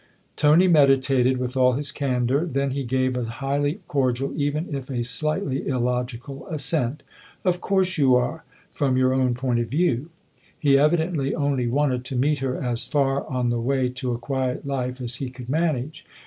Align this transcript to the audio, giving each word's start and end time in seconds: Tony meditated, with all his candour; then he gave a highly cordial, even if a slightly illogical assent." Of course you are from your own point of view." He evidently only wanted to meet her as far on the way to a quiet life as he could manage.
Tony 0.35 0.67
meditated, 0.67 1.37
with 1.37 1.55
all 1.55 1.73
his 1.73 1.91
candour; 1.91 2.43
then 2.43 2.71
he 2.71 2.83
gave 2.83 3.15
a 3.15 3.23
highly 3.23 3.81
cordial, 3.87 4.33
even 4.35 4.73
if 4.73 4.89
a 4.89 5.03
slightly 5.03 5.67
illogical 5.67 6.47
assent." 6.47 7.03
Of 7.45 7.61
course 7.61 7.99
you 7.99 8.15
are 8.15 8.43
from 8.73 8.97
your 8.97 9.13
own 9.13 9.35
point 9.35 9.59
of 9.59 9.67
view." 9.67 10.09
He 10.57 10.75
evidently 10.75 11.35
only 11.35 11.67
wanted 11.67 12.03
to 12.05 12.15
meet 12.15 12.39
her 12.39 12.57
as 12.57 12.83
far 12.83 13.27
on 13.29 13.51
the 13.51 13.61
way 13.61 13.89
to 13.89 14.11
a 14.11 14.17
quiet 14.17 14.65
life 14.65 14.99
as 15.01 15.17
he 15.17 15.29
could 15.29 15.49
manage. 15.49 16.03